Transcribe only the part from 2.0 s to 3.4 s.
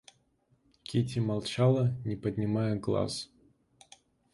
не поднимая глаз.